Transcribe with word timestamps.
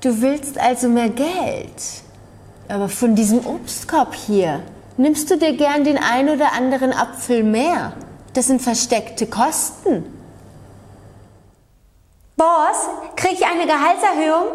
Du 0.00 0.20
willst 0.20 0.58
also 0.58 0.88
mehr 0.88 1.08
Geld. 1.08 2.02
Aber 2.68 2.88
von 2.88 3.14
diesem 3.14 3.46
Obstkorb 3.46 4.14
hier 4.14 4.62
nimmst 4.96 5.30
du 5.30 5.36
dir 5.36 5.56
gern 5.56 5.84
den 5.84 5.98
ein 5.98 6.28
oder 6.28 6.52
anderen 6.52 6.92
Apfel 6.92 7.42
mehr. 7.42 7.92
Das 8.34 8.46
sind 8.46 8.60
versteckte 8.60 9.26
Kosten. 9.26 10.04
Boss, 12.36 12.88
krieg 13.14 13.32
ich 13.32 13.46
eine 13.46 13.66
Gehaltserhöhung? 13.66 14.46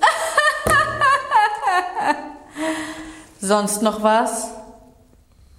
Sonst 3.40 3.82
noch 3.82 4.02
was? 4.02 4.48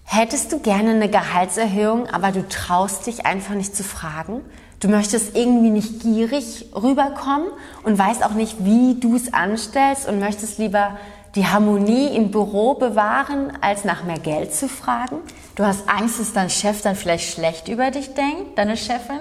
Hättest 0.03 0.51
du 0.51 0.59
gerne 0.59 0.91
eine 0.91 1.09
Gehaltserhöhung, 1.09 2.07
aber 2.07 2.31
du 2.31 2.47
traust 2.47 3.07
dich 3.07 3.25
einfach 3.25 3.55
nicht 3.55 3.75
zu 3.75 3.83
fragen? 3.83 4.41
Du 4.81 4.87
möchtest 4.87 5.37
irgendwie 5.37 5.69
nicht 5.69 6.01
gierig 6.01 6.65
rüberkommen 6.75 7.47
und 7.83 7.99
weißt 7.99 8.25
auch 8.25 8.33
nicht, 8.33 8.65
wie 8.65 8.99
du 8.99 9.15
es 9.15 9.31
anstellst 9.31 10.09
und 10.09 10.19
möchtest 10.19 10.57
lieber 10.57 10.97
die 11.35 11.45
Harmonie 11.45 12.07
im 12.15 12.31
Büro 12.31 12.73
bewahren, 12.73 13.53
als 13.61 13.85
nach 13.85 14.03
mehr 14.03 14.17
Geld 14.17 14.55
zu 14.55 14.67
fragen? 14.67 15.17
Du 15.55 15.63
hast 15.63 15.87
Angst, 15.87 16.19
dass 16.19 16.33
dein 16.33 16.49
Chef 16.49 16.81
dann 16.81 16.95
vielleicht 16.95 17.31
schlecht 17.31 17.67
über 17.67 17.91
dich 17.91 18.15
denkt, 18.15 18.57
deine 18.57 18.75
Chefin, 18.75 19.19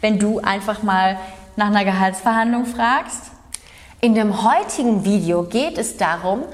wenn 0.00 0.20
du 0.20 0.38
einfach 0.38 0.84
mal 0.84 1.18
nach 1.56 1.66
einer 1.66 1.84
Gehaltsverhandlung 1.84 2.64
fragst? 2.66 3.32
In 4.00 4.14
dem 4.14 4.44
heutigen 4.44 5.04
Video 5.04 5.42
geht 5.42 5.76
es 5.76 5.96
darum, 5.96 6.44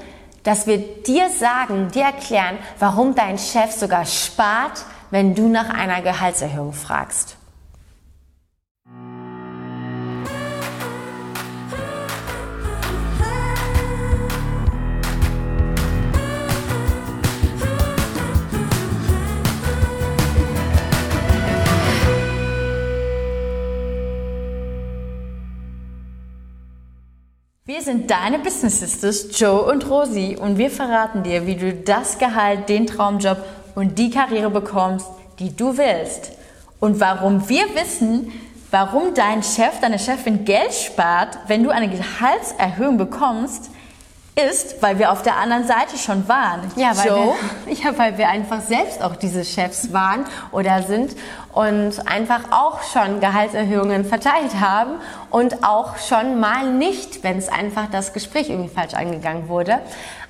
dass 0.41 0.65
wir 0.65 0.79
dir 0.79 1.29
sagen, 1.29 1.91
dir 1.91 2.05
erklären, 2.05 2.57
warum 2.79 3.13
dein 3.13 3.37
Chef 3.37 3.71
sogar 3.71 4.05
spart, 4.05 4.83
wenn 5.11 5.35
du 5.35 5.47
nach 5.47 5.69
einer 5.69 6.01
Gehaltserhöhung 6.01 6.73
fragst. 6.73 7.36
Wir 27.67 27.81
sind 27.81 28.09
deine 28.09 28.39
Business 28.39 28.79
Sisters 28.79 29.37
Joe 29.37 29.61
und 29.63 29.89
Rosi 29.89 30.37
und 30.39 30.57
wir 30.57 30.71
verraten 30.71 31.23
dir, 31.23 31.45
wie 31.45 31.57
du 31.57 31.73
das 31.73 32.17
Gehalt, 32.17 32.69
den 32.69 32.87
Traumjob 32.87 33.39
und 33.75 33.99
die 33.99 34.09
Karriere 34.09 34.49
bekommst, 34.49 35.05
die 35.37 35.53
du 35.53 35.77
willst. 35.77 36.31
Und 36.79 37.01
warum 37.01 37.49
wir 37.49 37.65
wissen, 37.75 38.31
warum 38.71 39.13
dein 39.13 39.43
Chef, 39.43 39.81
deine 39.81 39.99
Chefin 39.99 40.45
Geld 40.45 40.73
spart, 40.73 41.39
wenn 41.47 41.65
du 41.65 41.69
eine 41.69 41.89
Gehaltserhöhung 41.89 42.97
bekommst, 42.97 43.69
ist, 44.37 44.81
weil 44.81 44.99
wir 44.99 45.11
auf 45.11 45.23
der 45.23 45.37
anderen 45.37 45.65
Seite 45.65 45.97
schon 45.97 46.27
waren. 46.27 46.71
Ja, 46.75 46.95
weil? 46.95 47.05
Wir, 47.65 47.73
ja, 47.83 47.97
weil 47.97 48.17
wir 48.17 48.29
einfach 48.29 48.61
selbst 48.61 49.01
auch 49.01 49.15
diese 49.15 49.43
Chefs 49.43 49.91
waren 49.91 50.25
oder 50.51 50.83
sind 50.83 51.15
und 51.53 52.07
einfach 52.07 52.41
auch 52.51 52.83
schon 52.83 53.19
Gehaltserhöhungen 53.19 54.05
verteilt 54.05 54.59
haben 54.59 54.91
und 55.31 55.63
auch 55.63 55.97
schon 55.97 56.39
mal 56.39 56.69
nicht, 56.71 57.23
wenn 57.23 57.37
es 57.37 57.49
einfach 57.49 57.87
das 57.91 58.13
Gespräch 58.13 58.49
irgendwie 58.49 58.69
falsch 58.69 58.93
angegangen 58.93 59.49
wurde. 59.49 59.79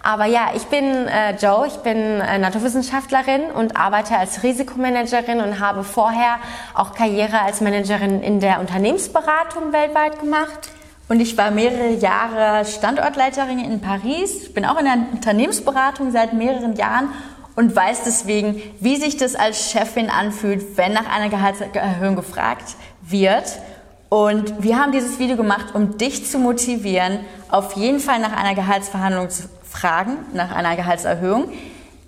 Aber 0.03 0.25
ja, 0.25 0.51
ich 0.55 0.63
bin 0.67 0.85
äh, 0.85 1.35
Joe, 1.35 1.67
ich 1.67 1.75
bin 1.77 1.97
äh, 1.97 2.37
Naturwissenschaftlerin 2.37 3.51
und 3.51 3.75
arbeite 3.75 4.17
als 4.17 4.41
Risikomanagerin 4.41 5.41
und 5.41 5.59
habe 5.59 5.83
vorher 5.83 6.37
auch 6.73 6.93
Karriere 6.93 7.41
als 7.41 7.59
Managerin 7.59 8.21
in 8.23 8.39
der 8.39 8.61
Unternehmensberatung 8.61 9.73
weltweit 9.73 10.19
gemacht. 10.19 10.69
Und 11.09 11.21
ich 11.21 11.37
war 11.37 11.51
mehrere 11.51 11.93
Jahre 11.93 12.65
Standortleiterin 12.65 13.59
in 13.59 13.79
Paris, 13.79 14.51
bin 14.53 14.65
auch 14.65 14.77
in 14.77 14.85
der 14.85 14.97
Unternehmensberatung 15.13 16.11
seit 16.11 16.33
mehreren 16.33 16.75
Jahren 16.75 17.09
und 17.55 17.73
weiß 17.73 18.03
deswegen, 18.05 18.61
wie 18.81 18.97
sich 18.97 19.15
das 19.15 19.35
als 19.35 19.71
Chefin 19.71 20.09
anfühlt, 20.09 20.77
wenn 20.77 20.93
nach 20.93 21.09
einer 21.09 21.29
Gehaltserhöhung 21.29 22.17
gefragt 22.17 22.75
wird. 23.01 23.45
Und 24.09 24.61
wir 24.61 24.77
haben 24.77 24.91
dieses 24.91 25.17
Video 25.17 25.37
gemacht, 25.37 25.67
um 25.73 25.97
dich 25.97 26.25
zu 26.25 26.39
motivieren, 26.39 27.19
auf 27.49 27.73
jeden 27.73 27.99
Fall 27.99 28.19
nach 28.19 28.35
einer 28.35 28.53
Gehaltsverhandlung 28.53 29.29
zu 29.29 29.43
fragen, 29.63 30.17
nach 30.33 30.53
einer 30.53 30.75
Gehaltserhöhung. 30.75 31.51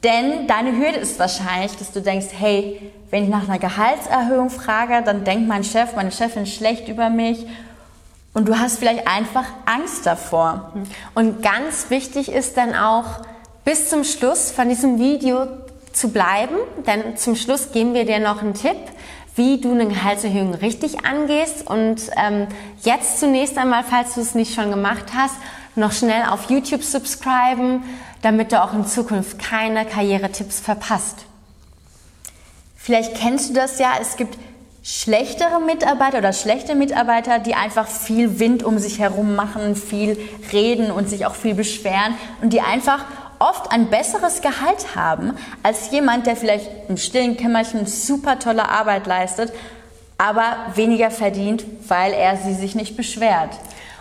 Denn 0.03 0.47
deine 0.47 0.77
Hürde 0.77 0.97
ist 0.97 1.19
wahrscheinlich, 1.19 1.75
dass 1.77 1.91
du 1.91 2.01
denkst, 2.01 2.27
hey, 2.37 2.91
wenn 3.09 3.23
ich 3.23 3.29
nach 3.29 3.47
einer 3.47 3.59
Gehaltserhöhung 3.59 4.49
frage, 4.49 5.01
dann 5.03 5.23
denkt 5.23 5.47
mein 5.47 5.63
Chef, 5.63 5.95
meine 5.95 6.11
Chefin 6.11 6.45
schlecht 6.45 6.87
über 6.89 7.09
mich 7.09 7.45
und 8.33 8.47
du 8.47 8.59
hast 8.59 8.79
vielleicht 8.79 9.07
einfach 9.07 9.45
Angst 9.65 10.05
davor. 10.05 10.71
Und 11.15 11.41
ganz 11.41 11.89
wichtig 11.89 12.31
ist 12.31 12.57
dann 12.57 12.75
auch, 12.75 13.21
bis 13.65 13.89
zum 13.89 14.03
Schluss 14.03 14.51
von 14.51 14.69
diesem 14.69 14.99
Video 14.99 15.47
zu 15.93 16.09
bleiben, 16.09 16.55
denn 16.87 17.17
zum 17.17 17.35
Schluss 17.35 17.71
geben 17.71 17.93
wir 17.93 18.05
dir 18.05 18.19
noch 18.19 18.41
einen 18.41 18.53
Tipp, 18.53 18.77
wie 19.35 19.59
du 19.59 19.71
eine 19.71 19.87
Gehaltserhöhung 19.87 20.53
richtig 20.53 21.05
angehst. 21.05 21.67
Und 21.67 22.01
ähm, 22.17 22.47
jetzt 22.81 23.19
zunächst 23.19 23.57
einmal, 23.57 23.83
falls 23.83 24.15
du 24.15 24.21
es 24.21 24.35
nicht 24.35 24.53
schon 24.53 24.69
gemacht 24.69 25.05
hast, 25.15 25.35
noch 25.75 25.91
schnell 25.91 26.23
auf 26.29 26.49
YouTube 26.49 26.83
subscriben, 26.83 27.83
damit 28.21 28.51
du 28.51 28.61
auch 28.61 28.73
in 28.73 28.85
Zukunft 28.85 29.39
keine 29.39 29.85
Karrieretipps 29.85 30.59
verpasst. 30.59 31.25
Vielleicht 32.75 33.15
kennst 33.15 33.49
du 33.49 33.53
das 33.53 33.79
ja, 33.79 33.93
es 34.01 34.17
gibt 34.17 34.37
schlechtere 34.91 35.59
Mitarbeiter 35.59 36.17
oder 36.17 36.33
schlechte 36.33 36.73
Mitarbeiter, 36.73 37.37
die 37.37 37.53
einfach 37.53 37.87
viel 37.87 38.39
Wind 38.39 38.63
um 38.63 38.79
sich 38.79 38.97
herum 38.97 39.35
machen, 39.35 39.75
viel 39.75 40.17
reden 40.51 40.89
und 40.89 41.07
sich 41.07 41.27
auch 41.27 41.35
viel 41.35 41.53
beschweren 41.53 42.15
und 42.41 42.53
die 42.53 42.61
einfach 42.61 43.05
oft 43.37 43.71
ein 43.71 43.91
besseres 43.91 44.41
Gehalt 44.41 44.95
haben 44.95 45.33
als 45.61 45.91
jemand, 45.91 46.25
der 46.25 46.35
vielleicht 46.35 46.71
im 46.89 46.97
stillen 46.97 47.37
Kämmerchen 47.37 47.85
super 47.85 48.39
tolle 48.39 48.67
Arbeit 48.67 49.05
leistet, 49.05 49.53
aber 50.17 50.57
weniger 50.73 51.11
verdient, 51.11 51.63
weil 51.87 52.11
er 52.11 52.37
sie 52.37 52.55
sich 52.55 52.73
nicht 52.73 52.97
beschwert. 52.97 53.51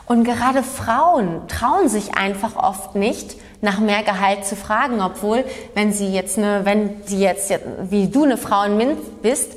Und 0.07 0.25
gerade 0.25 0.63
Frauen 0.63 1.47
trauen 1.49 1.91
sich 1.91 2.15
einfach 2.15 2.57
oft 2.57 2.95
nicht, 2.95 3.37
nach 3.61 3.79
mehr 3.79 4.03
Gehalt 4.05 4.47
zu 4.47 4.57
fragen, 4.57 5.03
obwohl, 5.03 5.45
wenn 5.75 5.93
sie 5.93 6.11
jetzt 6.13 6.39
eine, 6.39 6.65
wenn 6.65 7.03
sie 7.05 7.19
jetzt, 7.19 7.53
wie 7.91 8.09
du 8.09 8.25
eine 8.25 8.39
Frau 8.39 8.63
in 8.63 8.79
Minz 8.79 8.99
bist, 9.21 9.53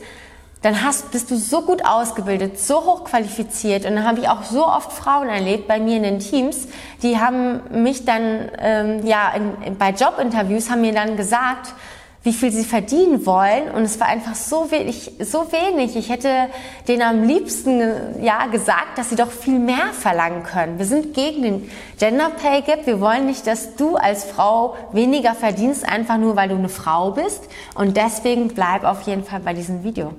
dann 0.62 0.84
hast, 0.84 1.12
bist 1.12 1.32
du 1.32 1.38
so 1.38 1.62
gut 1.62 1.86
ausgebildet, 1.86 2.60
so 2.60 2.76
hoch 2.86 3.04
qualifiziert. 3.04 3.86
Und 3.86 3.96
dann 3.96 4.08
habe 4.08 4.20
ich 4.20 4.30
auch 4.30 4.44
so 4.44 4.66
oft 4.66 4.92
Frauen 4.92 5.28
erlebt 5.28 5.68
bei 5.68 5.80
mir 5.80 5.98
in 5.98 6.04
den 6.04 6.20
Teams, 6.20 6.68
die 7.02 7.20
haben 7.20 7.62
mich 7.84 8.06
dann, 8.06 8.50
ähm, 8.60 9.06
ja, 9.06 9.32
in, 9.34 9.78
bei 9.78 9.90
Jobinterviews 9.90 10.70
haben 10.70 10.82
mir 10.82 10.94
dann 10.94 11.18
gesagt, 11.18 11.74
wie 12.24 12.34
viel 12.34 12.52
sie 12.52 12.64
verdienen 12.64 13.26
wollen. 13.26 13.72
Und 13.72 13.82
es 13.82 14.00
war 14.00 14.08
einfach 14.08 14.36
so 14.36 14.70
wenig, 14.70 15.12
so 15.20 15.52
wenig. 15.52 15.96
Ich 15.96 16.10
hätte 16.10 16.30
denen 16.88 17.02
am 17.02 17.24
liebsten 17.24 18.24
ja, 18.24 18.46
gesagt, 18.46 18.98
dass 18.98 19.10
sie 19.10 19.16
doch 19.16 19.32
viel 19.32 19.58
mehr 19.58 19.88
verlangen 19.92 20.44
können. 20.44 20.78
Wir 20.78 20.86
sind 20.86 21.16
gegen 21.16 21.42
den 21.42 21.72
Gender 21.98 22.30
Pay 22.30 22.62
Gap. 22.62 22.86
Wir 22.86 23.02
wollen 23.02 23.26
nicht, 23.26 23.48
dass 23.48 23.76
du 23.76 23.96
als 23.96 24.24
Frau 24.24 24.76
weniger 24.92 25.34
verdienst, 25.34 25.88
einfach 25.88 26.18
nur 26.18 26.36
weil 26.36 26.50
du 26.50 26.56
eine 26.56 26.70
Frau 26.70 27.10
bist. 27.10 27.42
Und 27.74 27.98
deswegen 27.98 28.50
bleib 28.50 28.84
auf 28.84 29.02
jeden 29.04 29.24
Fall 29.24 29.40
bei 29.40 29.56
diesem 29.56 29.84
Video. 29.84 30.14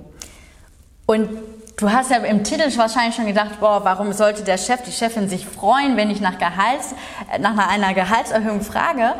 Und 1.12 1.28
du 1.76 1.92
hast 1.92 2.10
ja 2.10 2.16
im 2.16 2.42
Titel 2.42 2.74
wahrscheinlich 2.78 3.14
schon 3.14 3.26
gedacht, 3.26 3.60
boah, 3.60 3.84
warum 3.84 4.14
sollte 4.14 4.44
der 4.44 4.56
Chef, 4.56 4.80
die 4.82 4.92
Chefin 4.92 5.28
sich 5.28 5.44
freuen, 5.44 5.98
wenn 5.98 6.08
ich 6.08 6.22
nach, 6.22 6.38
Gehalts, 6.38 6.94
äh, 7.30 7.38
nach 7.38 7.68
einer 7.68 7.92
Gehaltserhöhung 7.92 8.62
frage? 8.62 9.12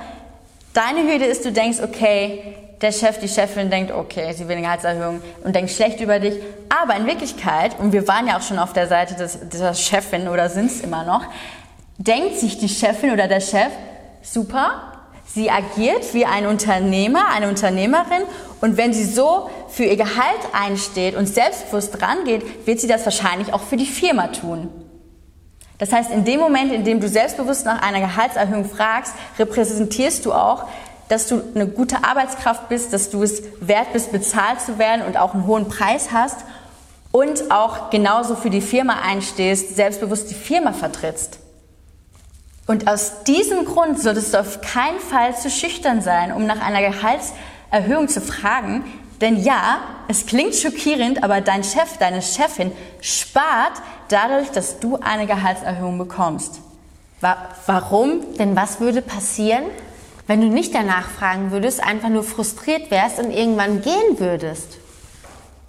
Deine 0.73 1.03
Hürde 1.03 1.27
ist, 1.27 1.45
du 1.45 1.53
denkst, 1.53 1.81
okay, 1.83 2.55
der 2.81 2.93
Chef, 2.93 3.19
die 3.19 3.29
Chefin 3.29 3.69
denkt, 3.69 3.93
okay, 3.93 4.33
sie 4.33 4.49
will 4.49 4.57
eine 4.57 4.63
Gehaltserhöhung 4.63 5.21
und 5.45 5.55
denkt 5.55 5.71
schlecht 5.71 6.01
über 6.01 6.19
dich. 6.19 6.35
Aber 6.71 6.97
in 6.97 7.07
Wirklichkeit, 7.07 7.79
und 7.79 7.93
wir 7.93 8.09
waren 8.09 8.27
ja 8.27 8.39
auch 8.39 8.43
schon 8.43 8.59
auf 8.59 8.73
der 8.73 8.87
Seite 8.87 9.15
des, 9.15 9.51
dieser 9.51 9.75
Chefin 9.75 10.29
oder 10.29 10.49
sind 10.49 10.71
es 10.71 10.81
immer 10.81 11.05
noch, 11.05 11.27
denkt 11.99 12.39
sich 12.39 12.57
die 12.57 12.71
Chefin 12.71 13.11
oder 13.11 13.29
der 13.29 13.41
Chef, 13.41 13.71
super, 14.23 14.92
Sie 15.35 15.51
agiert 15.51 16.13
wie 16.13 16.27
ein 16.27 16.47
Unternehmer, 16.47 17.29
eine 17.31 17.49
Unternehmerin 17.49 18.23
und 18.61 18.77
wenn 18.77 18.93
sie 18.93 19.05
so 19.05 19.49
für 19.69 19.85
ihr 19.85 19.97
Gehalt 19.97 20.41
einsteht 20.53 21.17
und 21.17 21.27
selbstbewusst 21.27 22.03
rangeht, 22.03 22.67
wird 22.67 22.81
sie 22.81 22.87
das 22.87 23.05
wahrscheinlich 23.05 23.55
auch 23.55 23.63
für 23.63 23.79
die 23.79 23.87
Firma 23.87 24.29
tun. 24.29 24.69
Das 25.79 25.91
heißt, 25.91 26.11
in 26.11 26.25
dem 26.25 26.39
Moment, 26.39 26.73
in 26.73 26.85
dem 26.85 27.01
du 27.01 27.09
selbstbewusst 27.09 27.65
nach 27.65 27.81
einer 27.83 28.01
Gehaltserhöhung 28.01 28.67
fragst, 28.67 29.15
repräsentierst 29.39 30.27
du 30.27 30.35
auch, 30.35 30.67
dass 31.09 31.29
du 31.29 31.43
eine 31.55 31.67
gute 31.67 32.05
Arbeitskraft 32.05 32.69
bist, 32.69 32.93
dass 32.93 33.11
du 33.11 33.23
es 33.23 33.43
wert 33.61 33.93
bist, 33.93 34.13
bezahlt 34.13 34.61
zu 34.61 34.79
werden 34.79 35.05
und 35.05 35.17
auch 35.17 35.35
einen 35.35 35.47
hohen 35.47 35.69
Preis 35.69 36.11
hast 36.13 36.45
und 37.11 37.51
auch 37.51 37.91
genauso 37.91 38.37
für 38.37 38.51
die 38.51 38.61
Firma 38.61 39.01
einstehst, 39.03 39.77
selbstbewusst 39.77 40.31
die 40.31 40.35
Firma 40.35 40.73
vertrittst. 40.73 41.39
Und 42.67 42.89
aus 42.89 43.25
diesem 43.25 43.65
Grund 43.65 44.01
solltest 44.01 44.35
du 44.35 44.41
auf 44.41 44.61
keinen 44.61 45.01
Fall 45.01 45.37
zu 45.37 45.51
schüchtern 45.51 46.01
sein, 46.01 46.33
um 46.33 46.47
nach 46.47 46.61
einer 46.61 46.81
Gehaltserhöhung 46.81 48.09
zu 48.09 48.21
fragen. 48.21 48.85
Denn 49.21 49.43
ja, 49.43 49.81
es 50.09 50.27
klingt 50.27 50.55
schockierend, 50.55 51.25
aber 51.25 51.41
dein 51.41 51.65
Chef, 51.65 51.97
deine 51.99 52.23
Chefin 52.23 52.73
spart 53.01 53.73
dadurch, 54.09 54.51
dass 54.51 54.79
du 54.79 54.97
eine 54.97 55.27
Gehaltserhöhung 55.27 55.99
bekommst. 55.99 56.61
Wa 57.21 57.37
warum? 57.67 58.37
Denn 58.39 58.57
was 58.57 58.81
würde 58.81 59.03
passieren, 59.03 59.65
wenn 60.27 60.41
du 60.41 60.49
nicht 60.49 60.75
danach 60.75 61.09
fragen 61.09 61.51
würdest, 61.51 61.83
einfach 61.83 62.09
nur 62.09 62.25
frustriert 62.25 62.91
wärst 62.91 63.19
und 63.19 63.31
irgendwann 63.31 63.81
gehen 63.83 64.19
würdest? 64.19 64.79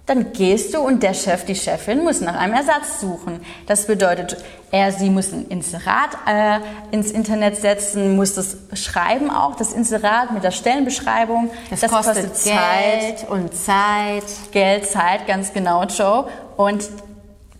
Dann 0.06 0.34
gehst 0.34 0.74
du 0.74 0.80
und 0.80 1.02
der 1.02 1.14
Chef, 1.14 1.46
die 1.46 1.54
Chefin 1.54 2.04
muss 2.04 2.20
nach 2.20 2.36
einem 2.36 2.52
Ersatz 2.52 3.00
suchen. 3.00 3.40
Das 3.66 3.86
bedeutet, 3.86 4.36
er, 4.70 4.92
sie 4.92 5.08
muss 5.08 5.32
ein 5.32 5.46
Inserat 5.48 6.10
äh, 6.26 6.58
ins 6.90 7.10
Internet 7.10 7.56
setzen, 7.56 8.14
muss 8.14 8.34
das 8.34 8.58
schreiben 8.74 9.30
auch, 9.30 9.56
das 9.56 9.72
Inserat 9.72 10.32
mit 10.32 10.44
der 10.44 10.50
Stellenbeschreibung. 10.50 11.50
Das, 11.70 11.80
das 11.80 11.90
kostet, 11.90 12.28
kostet 12.28 12.52
Geld 12.52 13.30
und 13.30 13.54
Zeit. 13.54 14.24
Geld, 14.52 14.86
Zeit, 14.86 15.26
ganz 15.26 15.54
genau, 15.54 15.84
Joe. 15.84 16.28
Und 16.58 16.90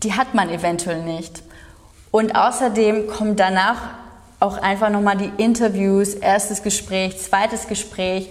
die 0.03 0.13
hat 0.13 0.35
man 0.35 0.49
eventuell 0.49 1.01
nicht. 1.01 1.41
Und 2.11 2.35
außerdem 2.35 3.07
kommen 3.07 3.35
danach 3.35 3.77
auch 4.39 4.59
einfach 4.59 4.89
nochmal 4.89 5.17
die 5.17 5.31
Interviews, 5.41 6.13
erstes 6.13 6.61
Gespräch, 6.61 7.17
zweites 7.19 7.67
Gespräch 7.67 8.29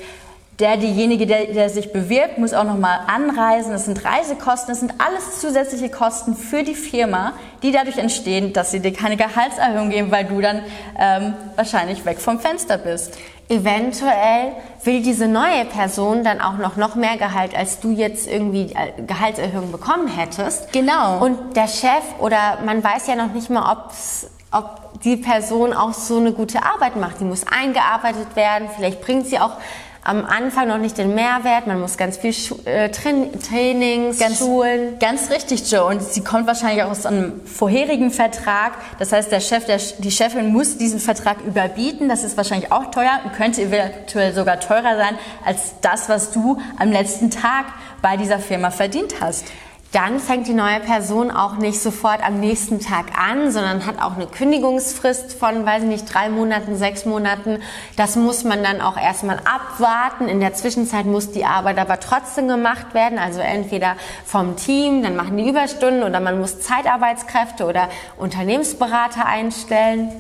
der, 0.61 0.77
diejenige, 0.77 1.27
der, 1.27 1.47
der 1.47 1.69
sich 1.69 1.93
bewirbt, 1.93 2.39
muss 2.39 2.55
auch 2.55 2.65
nochmal 2.65 3.01
anreisen. 3.09 3.73
Das 3.73 3.87
sind 3.87 4.05
Reisekosten, 4.05 4.69
das 4.69 4.81
sind 4.81 4.95
alles 4.99 5.41
zusätzliche 5.41 5.89
Kosten 5.89 6.37
für 6.37 6.63
die 6.63 6.75
Firma, 6.75 7.33
die 7.63 7.73
dadurch 7.73 7.99
entstehen, 7.99 8.53
dass 8.53 8.71
sie 8.71 8.81
dir 8.81 8.93
keine 8.93 9.17
Gehaltserhöhung 9.17 9.91
geben, 9.91 10.11
weil 10.11 10.25
du 10.27 10.41
dann 10.41 10.63
ähm, 10.99 11.35
wahrscheinlich 11.57 12.05
weg 12.05 12.21
vom 12.21 12.39
Fenster 12.39 12.79
bist. 12.79 13.19
Eventuell 13.49 14.53
will 14.85 15.03
diese 15.03 15.29
neue 15.29 15.65
Person 15.67 16.25
dann 16.25 16.41
auch 16.41 16.57
noch, 16.57 16.77
noch 16.77 16.95
mehr 16.95 17.19
Gehalt, 17.19 17.55
als 17.55 17.81
du 17.81 17.91
jetzt 17.91 18.27
irgendwie 18.27 18.73
äh, 18.75 19.03
Gehaltserhöhung 19.07 19.73
bekommen 19.73 20.09
hättest. 20.09 20.73
Genau. 20.73 21.19
Und 21.19 21.57
der 21.57 21.69
Chef 21.69 22.05
oder 22.21 22.61
man 22.65 22.83
weiß 22.83 23.07
ja 23.09 23.17
noch 23.17 23.33
nicht 23.33 23.51
mal, 23.51 23.71
ob's 23.73 24.29
ob 24.51 25.01
die 25.03 25.17
Person 25.17 25.73
auch 25.73 25.93
so 25.93 26.19
eine 26.19 26.33
gute 26.33 26.63
Arbeit 26.63 26.95
macht. 26.95 27.19
Die 27.19 27.25
muss 27.25 27.45
eingearbeitet 27.45 28.37
werden, 28.37 28.69
vielleicht 28.77 29.01
bringt 29.01 29.27
sie 29.27 29.41
auch 29.41 29.57
am 30.05 30.25
Anfang 30.27 30.69
noch 30.69 30.79
nicht 30.79 30.99
den 30.99 31.15
Mehrwert. 31.15 31.67
Man 31.67 31.81
muss 31.81 31.97
ganz 31.97 32.19
viel 32.19 32.33
Schu 32.33 32.57
äh, 32.67 32.91
Trainings, 32.91 34.19
ganz, 34.19 34.39
Schulen. 34.39 34.99
Ganz 34.99 35.31
richtig, 35.31 35.71
Joe. 35.71 35.85
Und 35.87 36.03
sie 36.03 36.23
kommt 36.23 36.47
wahrscheinlich 36.47 36.85
auch 36.85 36.91
aus 36.91 37.07
einem 37.07 37.45
vorherigen 37.47 38.11
Vertrag. 38.11 38.75
Das 38.99 39.13
heißt, 39.13 39.33
der 39.33 39.41
Chef, 39.41 39.65
der, 39.65 39.81
die 39.99 40.11
Chefin 40.11 40.53
muss 40.53 40.77
diesen 40.77 41.01
Vertrag 41.01 41.41
überbieten. 41.41 42.09
Das 42.09 42.23
ist 42.23 42.37
wahrscheinlich 42.37 42.71
auch 42.71 42.91
teuer 42.91 43.21
und 43.25 43.33
könnte 43.33 43.63
eventuell 43.63 44.35
sogar 44.35 44.61
teurer 44.61 44.97
sein 44.97 45.19
als 45.45 45.75
das, 45.81 46.09
was 46.09 46.31
du 46.31 46.61
am 46.79 46.93
letzten 46.93 47.31
Tag 47.31 47.65
bei 48.03 48.17
dieser 48.19 48.39
Firma 48.39 48.71
verdient 48.71 49.15
hast 49.21 49.47
dann 49.95 50.19
fängt 50.19 50.49
die 50.49 50.55
neue 50.55 50.81
Person 50.81 51.31
auch 51.31 51.57
nicht 51.57 51.81
sofort 51.81 52.21
am 52.27 52.41
nächsten 52.41 52.81
Tag 52.81 53.17
an, 53.17 53.53
sondern 53.53 53.87
hat 53.87 54.03
auch 54.03 54.17
eine 54.17 54.27
Kündigungsfrist 54.27 55.35
von, 55.35 55.65
weiß 55.65 55.85
ich 55.85 55.89
nicht, 55.89 56.13
drei 56.13 56.31
Monaten, 56.31 56.77
sechs 56.77 57.05
Monaten. 57.05 57.61
Das 57.97 58.17
muss 58.17 58.43
man 58.43 58.65
dann 58.65 58.81
auch 58.81 58.97
erstmal 58.97 59.39
abwarten. 59.45 60.27
In 60.27 60.41
der 60.41 60.53
Zwischenzeit 60.53 61.07
muss 61.07 61.31
die 61.31 61.45
Arbeit 61.45 61.79
aber 61.79 62.01
trotzdem 62.01 62.49
gemacht 62.49 62.93
werden. 62.93 63.21
Also 63.21 63.39
entweder 63.39 63.95
vom 64.25 64.57
Team, 64.57 65.05
dann 65.05 65.15
machen 65.15 65.37
die 65.37 65.49
Überstunden 65.49 66.03
oder 66.03 66.19
man 66.19 66.41
muss 66.41 66.61
Zeitarbeitskräfte 66.61 67.65
oder 67.65 67.89
Unternehmensberater 68.17 69.27
einstellen. 69.27 70.11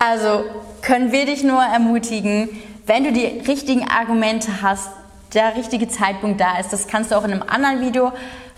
Also 0.00 0.42
können 0.82 1.12
wir 1.12 1.26
dich 1.26 1.44
nur 1.44 1.62
ermutigen, 1.62 2.48
wenn 2.86 3.04
du 3.04 3.12
die 3.12 3.40
richtigen 3.46 3.88
Argumente 3.88 4.62
hast, 4.62 4.90
der 5.32 5.56
richtige 5.56 5.88
Zeitpunkt 5.88 6.40
da 6.40 6.58
ist. 6.58 6.72
Das 6.72 6.88
kannst 6.88 7.12
du 7.12 7.16
auch 7.16 7.24
in 7.24 7.32
einem 7.32 7.42
anderen 7.42 7.80
Video 7.80 8.12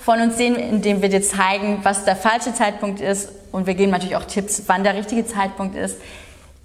von 0.06 0.20
uns 0.20 0.36
sehen, 0.36 0.54
indem 0.54 1.02
wir 1.02 1.08
dir 1.08 1.20
zeigen, 1.20 1.80
was 1.82 2.04
der 2.04 2.14
falsche 2.14 2.54
Zeitpunkt 2.54 3.00
ist. 3.00 3.28
Und 3.50 3.66
wir 3.66 3.74
geben 3.74 3.90
natürlich 3.90 4.14
auch 4.14 4.24
Tipps, 4.24 4.62
wann 4.68 4.84
der 4.84 4.94
richtige 4.94 5.26
Zeitpunkt 5.26 5.74
ist. 5.74 5.96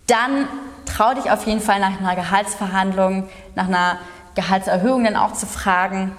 Dann 0.06 0.48
trau 0.86 1.16
dich 1.16 1.32
auf 1.32 1.48
jeden 1.48 1.60
Fall 1.60 1.80
nach 1.80 2.00
einer 2.00 2.16
Gehaltsverhandlung, 2.16 3.28
nach 3.56 3.68
einer 3.68 3.98
Gehaltserhöhung 4.36 5.06
dann 5.06 5.16
auch 5.16 5.34
zu 5.34 5.48
fragen. 5.48 6.16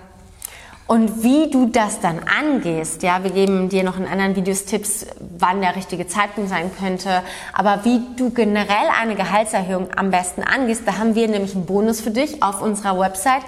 Und 0.89 1.23
wie 1.23 1.49
du 1.49 1.67
das 1.67 2.01
dann 2.01 2.23
angehst, 2.25 3.05
ja, 3.05 3.23
wir 3.23 3.31
geben 3.31 3.69
dir 3.69 3.85
noch 3.85 3.99
in 3.99 4.07
anderen 4.09 4.35
Videos 4.35 4.65
Tipps, 4.65 5.07
wann 5.39 5.61
der 5.61 5.77
richtige 5.77 6.09
Zeitpunkt 6.09 6.51
sein 6.51 6.73
könnte, 6.77 7.23
aber 7.53 7.85
wie 7.85 8.01
du 8.17 8.31
generell 8.31 8.89
eine 9.01 9.15
Gehaltserhöhung 9.15 9.91
am 9.95 10.11
besten 10.11 10.43
angehst, 10.43 10.83
da 10.87 10.99
haben 10.99 11.15
wir 11.15 11.29
nämlich 11.29 11.55
einen 11.55 11.67
Bonus 11.67 12.01
für 12.01 12.11
dich 12.11 12.43
auf 12.43 12.61
unserer 12.61 12.99
Website 12.99 13.43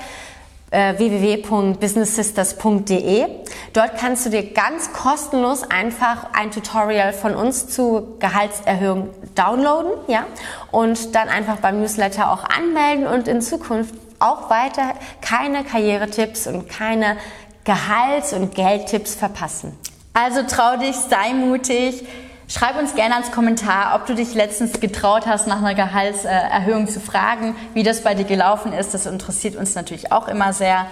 äh, 0.74 0.98
www.businesssisters.de. 0.98 3.26
Dort 3.72 3.96
kannst 3.96 4.26
du 4.26 4.30
dir 4.30 4.52
ganz 4.52 4.92
kostenlos 4.92 5.62
einfach 5.62 6.26
ein 6.32 6.50
Tutorial 6.50 7.12
von 7.12 7.36
uns 7.36 7.68
zu 7.68 8.16
Gehaltserhöhung 8.18 9.10
downloaden, 9.36 9.92
ja, 10.08 10.26
und 10.72 11.14
dann 11.14 11.28
einfach 11.28 11.58
beim 11.58 11.78
Newsletter 11.80 12.28
auch 12.30 12.42
anmelden 12.44 13.06
und 13.06 13.28
in 13.28 13.40
Zukunft 13.40 13.94
auch 14.18 14.50
weiter 14.50 14.94
keine 15.20 15.62
Karrieretipps 15.64 16.48
und 16.48 16.68
keine 16.68 17.16
Gehalts- 17.64 18.32
und 18.32 18.52
Geldtipps 18.54 19.14
verpassen. 19.14 19.78
Also 20.12 20.42
trau 20.42 20.76
dich, 20.76 20.96
sei 20.96 21.34
mutig. 21.34 22.04
Schreib 22.46 22.78
uns 22.78 22.94
gerne 22.94 23.16
als 23.16 23.32
Kommentar, 23.32 23.94
ob 23.94 24.06
du 24.06 24.14
dich 24.14 24.34
letztens 24.34 24.78
getraut 24.80 25.26
hast, 25.26 25.46
nach 25.46 25.58
einer 25.58 25.74
Gehaltserhöhung 25.74 26.88
zu 26.88 27.00
fragen, 27.00 27.56
wie 27.72 27.82
das 27.82 28.02
bei 28.02 28.14
dir 28.14 28.24
gelaufen 28.24 28.72
ist. 28.72 28.92
Das 28.92 29.06
interessiert 29.06 29.56
uns 29.56 29.74
natürlich 29.74 30.12
auch 30.12 30.28
immer 30.28 30.52
sehr. 30.52 30.86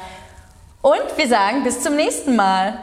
Und 0.80 1.16
wir 1.16 1.28
sagen 1.28 1.62
bis 1.62 1.82
zum 1.82 1.94
nächsten 1.94 2.36
Mal. 2.36 2.74